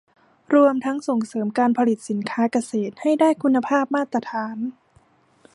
[0.53, 4.57] รวมทั้งส่งเสริมการผลิตสินค้าเกษตรให้ได้คุณภาพมาตรฐาน